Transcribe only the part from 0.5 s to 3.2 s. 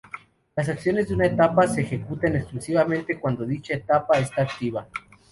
Las acciones de una etapa se ejecutan exclusivamente